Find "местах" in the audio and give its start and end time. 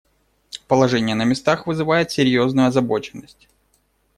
1.25-1.67